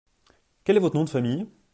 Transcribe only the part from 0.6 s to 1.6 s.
Quel est votre nom de famille?